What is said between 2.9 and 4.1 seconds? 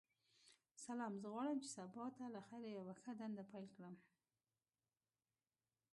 ښه دنده پیل کړم.